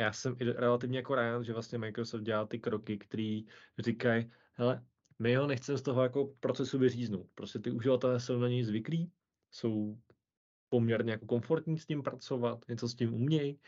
já 0.00 0.12
jsem 0.12 0.36
i 0.40 0.44
relativně 0.44 0.98
jako 0.98 1.14
rád, 1.14 1.42
že 1.42 1.52
vlastně 1.52 1.78
Microsoft 1.78 2.22
dělá 2.22 2.46
ty 2.46 2.58
kroky, 2.58 2.98
které 2.98 3.40
říkají, 3.78 4.32
hele, 4.52 4.84
my 5.18 5.36
ho 5.36 5.46
nechceme 5.46 5.78
z 5.78 5.82
toho 5.82 6.02
jako 6.02 6.34
procesu 6.40 6.78
vyříznout. 6.78 7.26
Prostě 7.34 7.58
ty 7.58 7.70
uživatelé 7.70 8.20
jsou 8.20 8.38
na 8.38 8.48
něj 8.48 8.64
zvyklí, 8.64 9.12
jsou 9.50 9.98
poměrně 10.68 11.12
jako 11.12 11.26
komfortní 11.26 11.78
s 11.78 11.86
tím 11.86 12.02
pracovat, 12.02 12.64
něco 12.68 12.88
s 12.88 12.94
tím 12.94 13.14
umějí, 13.14 13.60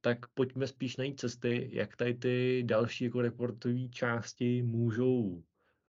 tak 0.00 0.18
pojďme 0.34 0.66
spíš 0.66 0.96
najít 0.96 1.20
cesty, 1.20 1.70
jak 1.72 1.96
tady 1.96 2.14
ty 2.14 2.62
další 2.66 3.04
jako 3.04 3.22
reportové 3.22 3.88
části 3.88 4.62
můžou 4.62 5.44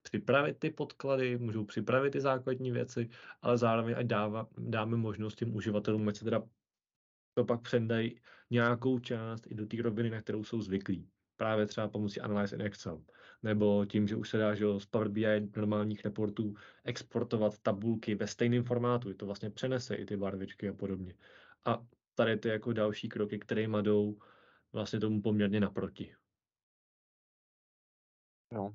připravit 0.01 0.59
ty 0.59 0.69
podklady, 0.69 1.37
můžou 1.37 1.65
připravit 1.65 2.11
ty 2.11 2.21
základní 2.21 2.71
věci, 2.71 3.09
ale 3.41 3.57
zároveň 3.57 3.95
ať 3.97 4.05
dáva, 4.05 4.47
dáme 4.57 4.97
možnost 4.97 5.35
těm 5.35 5.55
uživatelům, 5.55 6.07
ať 6.07 6.15
se 6.15 6.25
teda 6.25 6.43
to 7.33 7.45
pak 7.45 7.61
předají 7.61 8.19
nějakou 8.49 8.99
část 8.99 9.47
i 9.47 9.55
do 9.55 9.65
té 9.65 9.81
roviny, 9.81 10.09
na 10.09 10.21
kterou 10.21 10.43
jsou 10.43 10.61
zvyklí 10.61 11.09
právě 11.39 11.65
třeba 11.65 11.87
pomocí 11.87 12.21
Analyze 12.21 12.55
in 12.55 12.61
Excel, 12.61 13.01
nebo 13.43 13.85
tím, 13.85 14.07
že 14.07 14.15
už 14.15 14.29
se 14.29 14.37
dá 14.37 14.55
že 14.55 14.65
z 14.77 14.85
Power 14.85 15.07
BI 15.07 15.49
normálních 15.55 16.05
reportů 16.05 16.53
exportovat 16.83 17.59
tabulky 17.59 18.15
ve 18.15 18.27
stejném 18.27 18.63
formátu, 18.63 19.13
to 19.13 19.25
vlastně 19.25 19.49
přenese 19.49 19.95
i 19.95 20.05
ty 20.05 20.17
barvičky 20.17 20.69
a 20.69 20.73
podobně. 20.73 21.13
A 21.65 21.85
tady 22.15 22.37
ty 22.37 22.49
jako 22.49 22.73
další 22.73 23.09
kroky, 23.09 23.39
které 23.39 23.67
jdou 23.81 24.17
vlastně 24.73 24.99
tomu 24.99 25.21
poměrně 25.21 25.59
naproti. 25.59 26.15
Jo. 28.53 28.71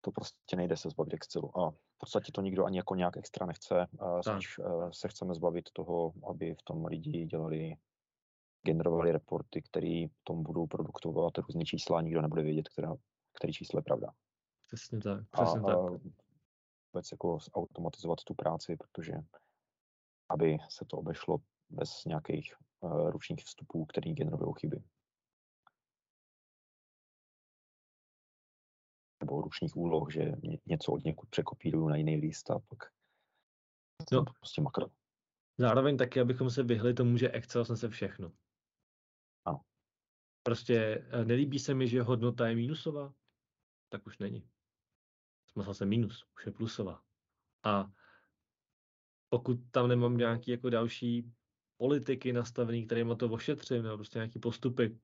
To 0.00 0.10
prostě 0.10 0.56
nejde 0.56 0.76
se 0.76 0.90
zbavit 0.90 1.14
Excelu. 1.14 1.58
A 1.58 1.70
v 1.70 1.98
podstatě 1.98 2.32
to 2.32 2.42
nikdo 2.42 2.64
ani 2.64 2.76
jako 2.76 2.94
nějak 2.94 3.16
extra 3.16 3.46
nechce. 3.46 3.86
Spíš 4.20 4.58
eh, 4.58 4.92
se 4.92 5.08
chceme 5.08 5.34
zbavit 5.34 5.70
toho, 5.72 6.12
aby 6.30 6.54
v 6.54 6.62
tom 6.62 6.86
lidi 6.86 7.26
dělali 7.26 7.76
generovali 8.62 9.12
reporty, 9.12 9.62
které 9.62 10.06
tom 10.24 10.42
budou 10.42 10.66
produktovat 10.66 11.38
různé 11.38 11.64
čísla 11.64 11.98
a 11.98 12.02
nikdo 12.02 12.22
nebude 12.22 12.42
vědět, 12.42 12.68
která, 12.68 12.94
který 13.32 13.52
číslo 13.52 13.78
je 13.78 13.82
pravda. 13.82 14.12
Přesně 14.66 14.98
tak. 14.98 15.28
Přesně 15.30 15.60
a, 15.60 15.62
tak. 15.62 15.76
A 15.76 15.90
vůbec 16.92 17.12
jako 17.12 17.38
automatizovat 17.54 18.24
tu 18.24 18.34
práci, 18.34 18.76
protože 18.76 19.12
aby 20.28 20.58
se 20.68 20.84
to 20.84 20.96
obešlo 20.96 21.38
bez 21.70 22.04
nějakých 22.04 22.54
uh, 22.80 23.10
ručních 23.10 23.44
vstupů, 23.44 23.86
který 23.86 24.14
generují 24.14 24.54
chyby. 24.60 24.82
Nebo 29.20 29.42
ručních 29.42 29.76
úloh, 29.76 30.12
že 30.12 30.32
něco 30.66 30.92
od 30.92 31.04
někud 31.04 31.28
překopíruju 31.28 31.88
na 31.88 31.96
jiný 31.96 32.16
list 32.16 32.50
a 32.50 32.58
pak 32.68 32.78
no. 34.12 34.24
prostě 34.24 34.60
makro. 34.60 34.86
Zároveň 35.58 35.96
taky, 35.96 36.20
abychom 36.20 36.50
se 36.50 36.62
vyhli 36.62 36.94
tomu, 36.94 37.16
že 37.16 37.30
Excel 37.30 37.64
se 37.64 37.88
všechno. 37.88 38.32
Prostě 40.48 41.06
eh, 41.10 41.24
nelíbí 41.24 41.58
se 41.58 41.74
mi, 41.74 41.88
že 41.88 42.02
hodnota 42.02 42.48
je 42.48 42.56
minusová, 42.56 43.14
tak 43.88 44.06
už 44.06 44.18
není. 44.18 44.48
Jsme 45.46 45.74
se 45.74 45.86
minus, 45.86 46.26
už 46.36 46.46
je 46.46 46.52
plusová. 46.52 47.04
A 47.64 47.92
pokud 49.28 49.58
tam 49.70 49.88
nemám 49.88 50.16
nějaký 50.16 50.50
jako 50.50 50.70
další 50.70 51.32
politiky 51.76 52.32
nastavený, 52.32 52.86
kterými 52.86 53.16
to 53.16 53.30
ošetřím, 53.30 53.82
nebo 53.82 53.96
prostě 53.96 54.18
nějaký 54.18 54.38
postupy, 54.38 54.98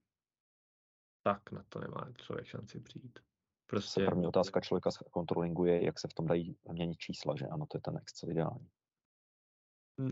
tak 1.22 1.52
na 1.52 1.64
to 1.68 1.80
nemá 1.80 2.12
člověk 2.16 2.46
šanci 2.46 2.80
přijít. 2.80 3.18
Prostě... 3.66 4.04
První 4.04 4.26
otázka 4.26 4.60
člověka 4.60 4.90
z 4.90 4.98
kontrolingu 4.98 5.64
je, 5.64 5.84
jak 5.84 6.00
se 6.00 6.08
v 6.08 6.14
tom 6.14 6.26
dají 6.26 6.56
měnit 6.72 6.98
čísla, 6.98 7.34
že 7.36 7.46
ano, 7.46 7.66
to 7.66 7.76
je 7.76 7.82
ten 7.82 7.96
Excel 7.96 8.30
ideální. 8.30 8.70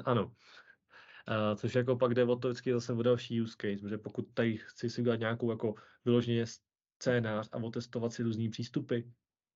Ano, 0.05 0.35
Což 1.57 1.75
jako 1.75 1.97
pak 1.97 2.15
jde 2.15 2.25
o 2.25 2.37
to 2.37 2.49
vždycky 2.49 2.73
zase 2.73 2.93
o 2.93 3.03
další 3.03 3.41
use 3.41 3.57
case, 3.61 3.83
protože 3.83 3.99
pokud 3.99 4.29
tady 4.35 4.57
chci 4.57 4.91
si 4.91 5.01
udělat 5.01 5.21
nějakou 5.21 5.51
jako 5.51 5.75
vyloženě 6.05 6.45
scénář 6.99 7.49
a 7.53 7.57
otestovat 7.57 8.13
si 8.13 8.23
různý 8.23 8.49
přístupy, 8.49 9.01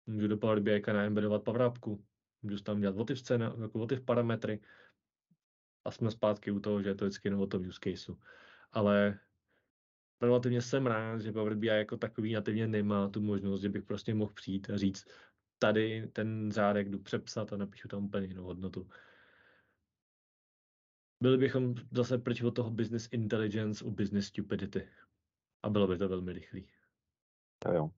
můžu 0.05 0.27
do 0.27 0.37
Power 0.37 0.59
BI 0.59 0.83
naembedovat 0.87 1.43
Power 1.43 1.61
Appku, 1.61 2.05
můžu 2.41 2.63
tam 2.63 2.81
dělat 2.81 2.95
votiv 2.95 3.19
scéna, 3.19 3.55
jako 3.61 3.79
votiv 3.79 4.01
parametry 4.01 4.61
a 5.85 5.91
jsme 5.91 6.11
zpátky 6.11 6.51
u 6.51 6.59
toho, 6.59 6.81
že 6.81 6.89
je 6.89 6.95
to 6.95 7.05
vždycky 7.05 7.27
jenom 7.27 7.41
o 7.41 7.47
tom 7.47 7.67
use 7.67 7.79
caseu. 7.83 8.17
Ale 8.71 9.19
relativně 10.21 10.61
jsem 10.61 10.87
rád, 10.87 11.21
že 11.21 11.31
Power 11.31 11.55
BI 11.55 11.67
jako 11.67 11.97
takový 11.97 12.33
nativně 12.33 12.67
nemá 12.67 13.09
tu 13.09 13.21
možnost, 13.21 13.61
že 13.61 13.69
bych 13.69 13.83
prostě 13.83 14.13
mohl 14.13 14.33
přijít 14.33 14.69
a 14.69 14.77
říct, 14.77 15.05
tady 15.59 16.07
ten 16.13 16.51
řádek 16.51 16.89
jdu 16.89 16.99
přepsat 16.99 17.53
a 17.53 17.57
napíšu 17.57 17.87
tam 17.87 18.05
úplně 18.05 18.27
jinou 18.27 18.43
hodnotu 18.43 18.89
byli 21.25 21.37
bychom 21.37 21.75
zase 21.91 22.17
pryč 22.17 22.41
od 22.41 22.51
toho 22.51 22.69
business 22.69 23.09
intelligence 23.11 23.85
u 23.85 23.91
business 23.91 24.27
stupidity. 24.27 24.89
A 25.63 25.69
bylo 25.69 25.87
by 25.87 25.97
to 25.97 26.09
velmi 26.09 26.33
rychlý. 26.33 26.67
Jo, 27.65 27.73
jo. 27.73 27.89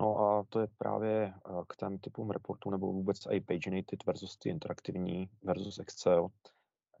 No 0.00 0.18
a 0.18 0.44
to 0.48 0.60
je 0.60 0.66
právě 0.78 1.34
eh, 1.34 1.62
k 1.68 1.76
těm 1.76 1.98
typům 1.98 2.30
reportů 2.30 2.70
nebo 2.70 2.92
vůbec 2.92 3.18
i 3.30 3.40
paginated 3.40 4.06
versus 4.06 4.36
ty 4.36 4.48
interaktivní 4.48 5.30
versus 5.42 5.78
Excel. 5.78 6.28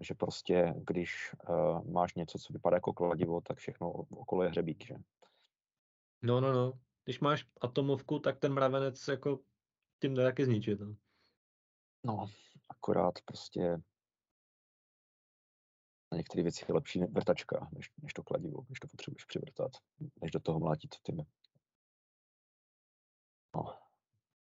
že 0.00 0.14
prostě, 0.14 0.74
když 0.76 1.34
uh, 1.48 1.90
máš 1.90 2.14
něco, 2.14 2.38
co 2.38 2.52
vypadá 2.52 2.76
jako 2.76 2.92
kladivo, 2.92 3.40
tak 3.40 3.58
všechno 3.58 3.90
okolo 3.92 4.42
je 4.42 4.48
hřebík, 4.48 4.86
že? 4.86 4.94
No, 6.22 6.40
no, 6.40 6.52
no. 6.52 6.72
Když 7.04 7.20
máš 7.20 7.46
atomovku, 7.60 8.18
tak 8.18 8.38
ten 8.38 8.52
mravenec 8.52 9.08
jako 9.08 9.40
tím 10.02 10.14
jde 10.14 10.22
taky 10.22 10.44
zničit. 10.44 10.80
No. 10.80 10.96
no, 12.04 12.30
akorát 12.68 13.14
prostě 13.24 13.80
na 16.12 16.16
některé 16.16 16.42
věci 16.42 16.64
je 16.68 16.74
lepší 16.74 17.00
vrtačka, 17.00 17.68
než, 17.72 17.90
než 18.02 18.12
to 18.12 18.22
kladivo, 18.22 18.66
než 18.68 18.80
to 18.80 18.88
potřebuješ 18.88 19.24
přivrtat, 19.24 19.72
než 20.20 20.30
do 20.30 20.40
toho 20.40 20.58
mlátit 20.58 20.94
tím. 21.02 21.16
No. 23.56 23.78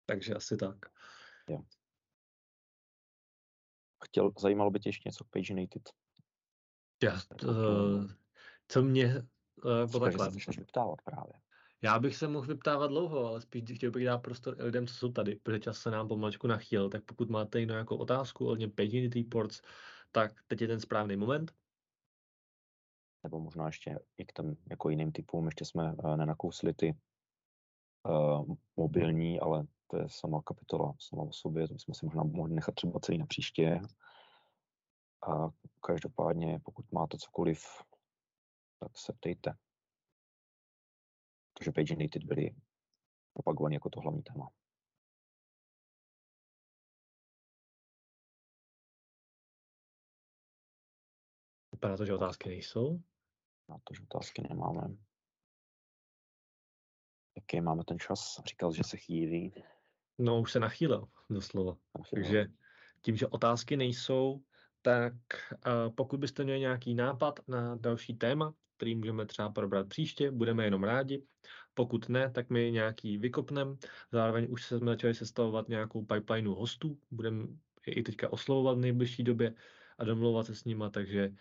Takže 0.05 0.35
asi 0.35 0.57
tak. 0.57 0.77
Jo. 1.49 1.61
Chtěl, 4.05 4.31
zajímalo 4.39 4.71
by 4.71 4.79
tě 4.79 4.89
ještě 4.89 5.09
něco 5.09 5.23
k 5.23 5.29
PageNated? 5.29 5.89
Já, 7.03 7.21
to, 7.35 7.47
co 8.67 8.81
mě 8.81 9.27
uh, 9.63 10.11
se 10.11 10.17
začneš 10.17 10.57
vyptávat 10.57 11.01
právě. 11.01 11.33
Já 11.81 11.99
bych 11.99 12.15
se 12.15 12.27
mohl 12.27 12.47
vyptávat 12.47 12.91
dlouho, 12.91 13.25
ale 13.25 13.41
spíš 13.41 13.63
chtěl 13.75 13.91
bych 13.91 14.05
dát 14.05 14.17
prostor 14.17 14.55
lidem, 14.59 14.87
co 14.87 14.93
jsou 14.93 15.11
tady, 15.11 15.35
protože 15.35 15.59
čas 15.59 15.77
se 15.77 15.91
nám 15.91 16.07
pomalečku 16.07 16.47
nachýl, 16.47 16.89
tak 16.89 17.03
pokud 17.05 17.29
máte 17.29 17.59
jinou 17.59 17.75
jako 17.75 17.97
otázku 17.97 18.45
ohledně 18.45 18.69
PageNet 18.69 19.15
Reports, 19.15 19.61
tak 20.11 20.43
teď 20.47 20.61
je 20.61 20.67
ten 20.67 20.79
správný 20.79 21.15
moment. 21.15 21.51
Nebo 23.23 23.39
možná 23.39 23.65
ještě 23.65 23.99
i 24.17 24.25
k 24.25 24.31
těm 24.31 24.57
jako 24.69 24.89
jiným 24.89 25.11
typům, 25.11 25.45
ještě 25.45 25.65
jsme 25.65 25.93
uh, 25.93 26.17
nenakousli 26.17 26.73
ty 26.73 26.95
uh, 28.09 28.55
mobilní, 28.77 29.39
ale 29.39 29.67
to 29.87 29.97
je 29.97 30.05
sama 30.07 30.41
kapitola 30.41 30.93
sama 30.99 31.23
o 31.23 31.31
sobě, 31.31 31.67
to 31.67 31.73
bychom 31.73 31.95
si 31.95 32.05
možná 32.05 32.23
mohli 32.23 32.53
nechat 32.53 32.75
třeba 32.75 32.99
celý 32.99 33.17
na 33.17 33.25
příště. 33.25 33.81
A 35.27 35.49
každopádně, 35.81 36.59
pokud 36.63 36.91
máte 36.91 37.17
cokoliv, 37.17 37.63
tak 38.79 38.97
se 38.97 39.13
ptejte. 39.13 39.53
Takže 41.57 41.71
PageNated 41.71 42.23
byly 42.23 42.55
propagovaný 43.33 43.73
jako 43.73 43.89
to 43.89 44.01
hlavní 44.01 44.23
téma. 44.23 44.49
Vypadá 51.79 51.97
to, 51.97 52.05
že 52.05 52.13
otázky 52.13 52.49
nejsou. 52.49 52.99
Na 53.69 53.75
to, 53.83 53.93
že 53.93 54.03
otázky 54.03 54.43
nemáme. 54.49 54.95
Jaký 57.35 57.61
máme 57.61 57.83
ten 57.83 57.99
čas? 57.99 58.41
Říkal, 58.47 58.73
že 58.73 58.83
se 58.83 58.97
chýlí. 58.97 59.53
No, 60.17 60.41
už 60.41 60.51
se 60.51 60.59
nachýlil, 60.59 61.07
doslova. 61.29 61.77
Nachýlil. 61.97 62.23
Takže 62.23 62.47
tím, 63.01 63.15
že 63.15 63.27
otázky 63.27 63.77
nejsou, 63.77 64.43
tak 64.81 65.13
uh, 65.53 65.95
pokud 65.95 66.19
byste 66.19 66.43
měli 66.43 66.59
nějaký 66.59 66.95
nápad 66.95 67.39
na 67.47 67.75
další 67.75 68.13
téma, 68.13 68.53
který 68.77 68.95
můžeme 68.95 69.25
třeba 69.25 69.49
probrat 69.49 69.87
příště, 69.87 70.31
budeme 70.31 70.65
jenom 70.65 70.83
rádi. 70.83 71.23
Pokud 71.73 72.09
ne, 72.09 72.31
tak 72.31 72.49
my 72.49 72.71
nějaký 72.71 73.17
vykopnem. 73.17 73.77
Zároveň 74.11 74.47
už 74.49 74.65
jsme 74.65 74.79
začali 74.79 75.15
sestavovat 75.15 75.69
nějakou 75.69 76.05
pipeline 76.05 76.49
hostů. 76.49 76.99
Budeme 77.11 77.47
i 77.85 78.03
teďka 78.03 78.33
oslovovat 78.33 78.77
v 78.77 78.81
nejbližší 78.81 79.23
době 79.23 79.53
a 79.97 80.03
domlouvat 80.03 80.45
se 80.45 80.55
s 80.55 80.65
nima, 80.65 80.89
takže 80.89 81.33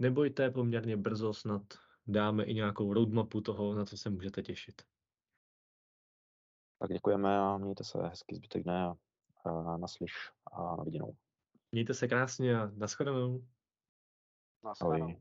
nebojte, 0.00 0.50
poměrně 0.50 0.96
brzo 0.96 1.34
snad 1.34 1.62
dáme 2.06 2.44
i 2.44 2.54
nějakou 2.54 2.94
roadmapu 2.94 3.40
toho, 3.40 3.74
na 3.74 3.84
co 3.84 3.96
se 3.96 4.10
můžete 4.10 4.42
těšit. 4.42 4.82
Tak 6.78 6.90
děkujeme 6.90 7.38
a 7.38 7.58
mějte 7.58 7.84
se 7.84 7.98
hezký 8.02 8.36
zbytek 8.36 8.62
dne 8.62 8.86
a, 8.86 8.94
a 9.50 9.76
naslyš 9.76 10.12
a 10.52 10.76
na 10.76 10.84
viděnou. 10.84 11.16
Mějte 11.72 11.94
se 11.94 12.08
krásně 12.08 12.60
a 12.60 12.70
nashledanou. 12.70 13.46
Nashledanou. 14.64 15.20